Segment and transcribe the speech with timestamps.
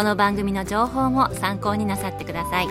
[0.00, 2.68] この番組の情報も参考になさってください。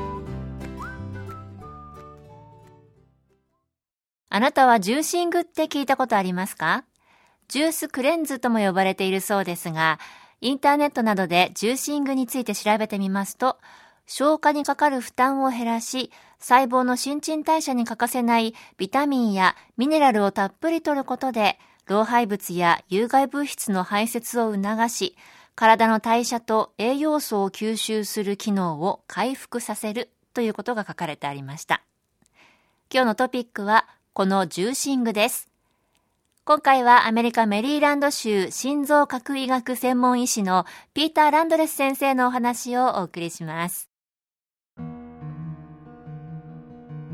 [4.29, 6.85] あなたはジューシングって聞いたことありますか？
[7.47, 9.99] ジュースクレンズとも呼ばれているそうですが
[10.41, 13.59] インターネットなどでジューシングについて調べてみますと
[14.07, 25.15] 消化にかかる負担を減らし、細胞の新陳代謝に欠かせないビタミンやミネラルをたっぷり摂ることで、老廃物や有害物質の排泄を促し、
[25.59, 31.83] 体の代謝と栄養素を吸収する機能を回復させるということが書かれてありました。
[32.89, 35.49] 今日のトピックは、このジューシングです。
[36.45, 43.89] 今回はアメリカメリーランド州心臓核医学専門医師のピーター・ランドレス先生のお話をお送りします。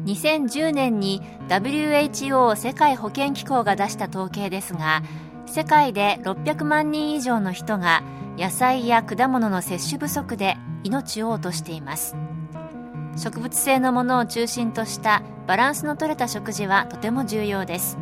[0.05, 5.01] 2010年に WHO 世界保健機構が出した統計ですが
[5.47, 8.03] 世界で600万人以上の人が
[8.37, 12.15] 野菜や果物の摂取不足で命を落としています。
[13.17, 17.97] 植物性のものを中心としたバランスの取れた食事はとても重要です。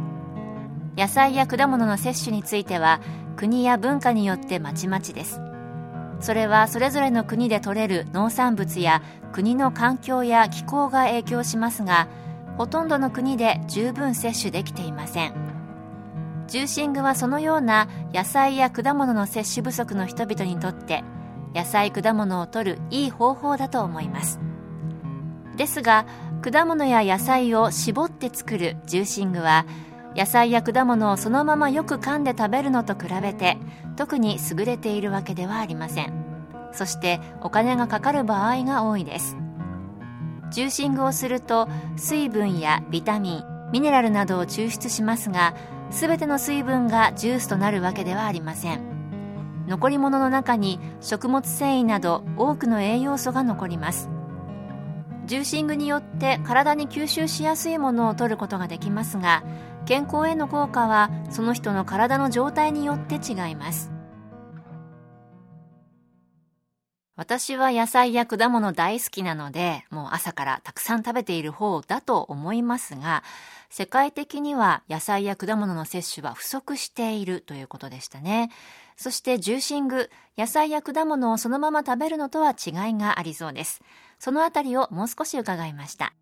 [0.98, 3.00] 野菜や果物の摂取については
[3.36, 5.40] 国や文化によってまちまちです。
[6.20, 12.08] それはそれぞれの国で採れる農産物や国の環境や気候が影響しますが
[12.58, 15.53] ほとんどの国で十分摂取できていません。
[16.48, 21.04] ジューシングはそのような野菜や果物の摂取不足の人々にとって
[21.56, 24.40] 野菜果物を摂るいい方法だと思います。
[25.56, 26.06] ですが
[26.42, 29.66] 果物や野菜を絞って作るジューシングは
[30.16, 33.58] 野菜や果物をそのままよく噛んで食べるのと比べて
[33.96, 36.14] 特に優れているわけではありません。
[36.72, 39.38] そしてお金がかかる場合が多いです。
[40.52, 41.68] ジューシングをすると
[41.98, 45.56] 水分やビタミンミネラルなどを抽出しますが
[45.94, 48.82] 全ての水分がジュースとなるわけではありません。
[49.68, 54.10] 残り物の中に食物繊維など多くの栄養素が残ります。
[55.26, 59.42] ジューシングによって体に吸収しやすいものを取ることができますが
[59.86, 63.93] 健康への効果はその人の体の状態によって違います。
[67.16, 73.24] 私は野菜や果物大好きなので、もう朝からたくさん食べている方だと思いますが、
[73.70, 78.50] 世界的には野菜や果物の摂取は不足しているということでしたね。
[78.98, 83.82] そしてジューシング、野菜や果物をそのまま食べるのとは違いがありそうです。
[84.18, 86.14] そのあたりをもう少し伺いました。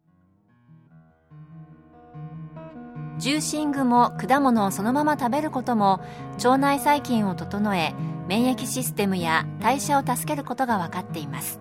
[3.18, 6.02] ジューシングも果物をそのまま食べることも
[6.38, 7.94] 腸内細菌を整え
[8.32, 11.60] 免疫システムや代謝を助けることが分かっています。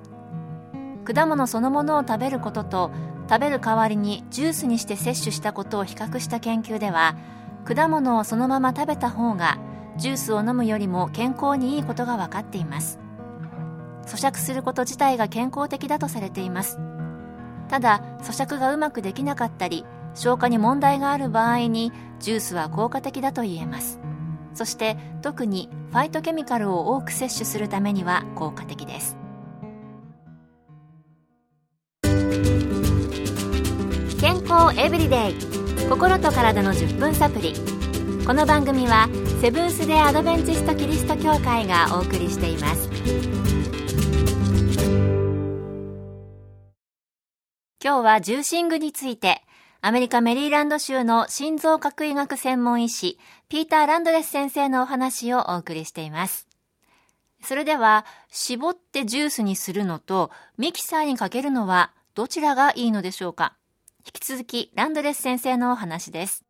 [1.04, 2.92] 果物そのものを食べることと
[3.28, 7.16] 食べる代わりにジュースにして摂取したことを比較した研究では
[7.64, 9.58] 果物をそのまま食べた方が
[9.96, 13.00] ジュースを飲むよりも健康にいいことが分かっています。
[14.06, 16.78] 咀嚼すること自体が健康的だとされています。
[17.66, 23.98] ただ咀嚼がうまくできなかったり消化に問題がある場合にジュースは効果的だと言えます。
[24.54, 29.16] そして特にファイトケミカルを多く摂取するためには効果的です。
[34.20, 35.34] 健康エブリデイ。
[35.88, 37.54] 心と体の10分サプリ。
[38.26, 39.08] この番組は
[39.40, 42.88] セブンス・デ・アドベンチスト・キリスト教会がお送りしています。
[47.82, 49.42] 今日はジューシングについて
[49.82, 53.18] アメリカメリーランド州の心臓核医学専門医師、
[53.48, 56.46] ピーター・ランドレス先生のお話をお送りしています。
[57.42, 63.54] それでは、絞ってジュースにするのと、ミキサーにかけるのは、どちらがいいのでしょうか
[64.04, 66.44] 引き続き、ランドレス先生のお話です。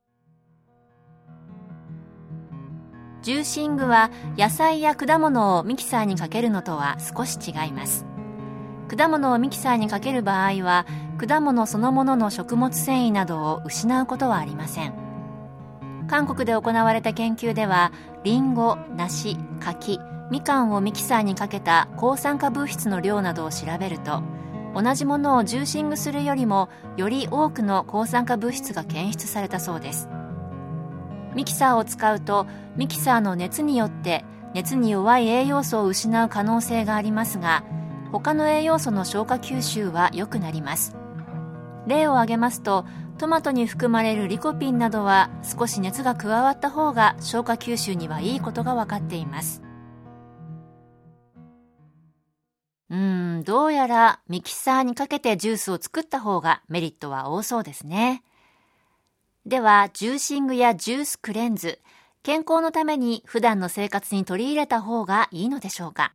[3.22, 8.06] ジューシングは野菜や果物をミキサーにかけるのとは少し違います。
[8.90, 10.84] 果物をミキサーにかける場合は
[11.16, 14.94] 果物そのものの食物繊維などを失うことはありません。
[16.08, 17.92] 韓国で行われた研究では
[18.24, 20.00] リンゴ、梨、柿、
[20.32, 24.24] みかんをミキサーにかけた抗酸化物質の量などを調べると
[24.74, 30.08] 同じものをジューシングするよりもより多くの抗酸化物質が検出されたそうです。
[31.36, 37.62] ミキサーを使うとミキサーの熱によって熱に弱い栄養素を失う可能性がありますが
[38.12, 40.96] 他の栄養素の消化吸収は良くなります。
[41.86, 42.84] 例を挙げますと
[43.18, 49.62] トマトに含まれるリコピンなどは少し熱が加わった方が消化吸収にはいいことが分かっています。
[52.88, 58.22] うんどうやらミキサーにかけてジュースを作った方がメリットは多そうですね。
[59.46, 61.78] ではジューシングやジュースクレンズ
[62.22, 66.12] 健康のために普段の生活に取り入れた方がいいのでしょうか？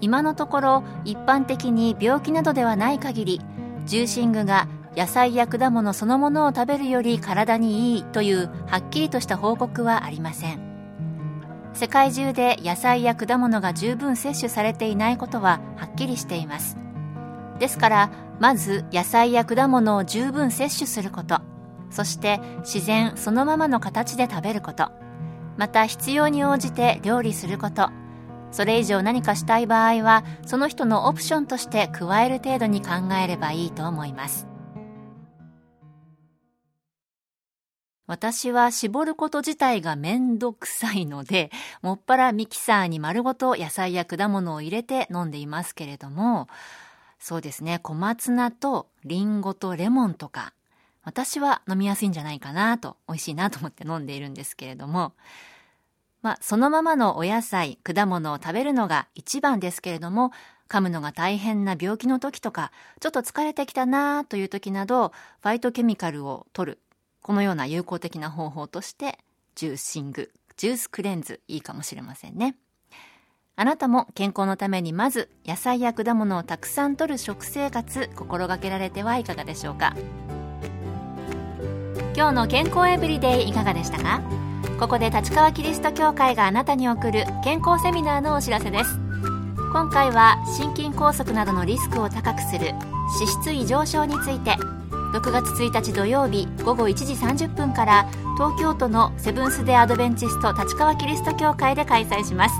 [0.00, 3.40] 今のところ一般的に病気などではない限り
[3.84, 10.60] ジューシングが野菜や果物そのものを食べるより体にいいというはっきりとした報告はありません。
[11.72, 16.76] 世界中で野菜や果物が十分摂取されていないことははっきりしています。
[17.58, 18.10] ですから
[18.40, 21.40] まず野菜や果物を十分摂取すること
[21.90, 24.90] そして自然そのままの形で食べること
[25.56, 27.90] また必要に応じて料理すること
[28.50, 34.48] それ以上何かしたい場合はその人のオプションとして加える程度に考えればいいと思います。
[38.08, 41.50] 私は絞ること自体がめんどくさいので、
[41.82, 46.48] もっぱらミキサーに丸ごと野菜や果物を入れて飲んでいますけれども、
[47.18, 50.54] そうですね、小松菜とリンゴとレモンとか、
[51.04, 55.12] 私は飲みやすいんじゃないかなと、美味しいなと思って飲んでいるんですけれども、
[56.22, 60.32] まあ、そのままのお野菜、果物を食べるのが一番ですけれども、
[60.68, 66.78] 噛むのが大変な病気の時とか、ちょっと疲れてきたなという時など、ファイトケミカルを取る。
[67.22, 69.18] このような有効的な方法として、
[69.54, 72.56] ジューシング、ジュースクレンズ、いいかもしれませんね。
[73.60, 79.96] あなたも健康のためにまず野菜や果物をたくさん摂る食生活心がけられてはいかがでしょうか？
[82.14, 84.22] 今日の健康エブリデイいかがでしたか？
[84.78, 89.00] ここで立川キリスト教会があなたに送る健康セミナーのお知らせです。
[89.72, 92.68] 今回は心筋梗塞などのリスクを高くする
[93.20, 102.54] 脂質異常症について6月1日土曜日午後1時30分から東京都のセブンス・デ・アドベンチスト立川キリスト教会で開催します。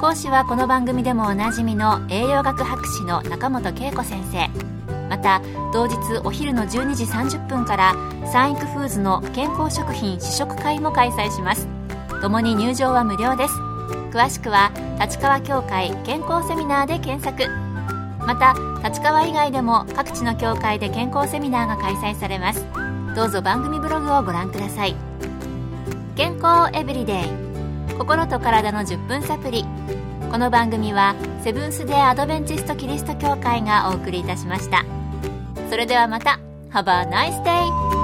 [0.00, 4.48] 講師はこの番組でもおなじみの栄養学博士の中本恵子先生。
[5.12, 5.42] また
[5.74, 7.94] 同日お昼の12時30分から
[8.32, 11.68] サンイクフーズの健康食品試食会も開催します。
[12.22, 13.54] 共に入場は無料です。
[14.10, 17.46] 詳しくは立川協会健康セミナーで検索。
[18.20, 18.54] また
[18.88, 22.64] 立川以外でも各地の協会で健康セミナーが開催されます。
[23.14, 24.96] どうぞ番組ブログをご覧ください。
[26.16, 27.24] 健康エブリデイ。
[27.98, 29.66] 心と体の10分サプリ。
[30.30, 35.01] この番組はセブンス・デー・アドベンチスト・キリスト教会がお送りいたしました。
[35.72, 36.38] それではまた
[36.70, 38.01] Have a nice day!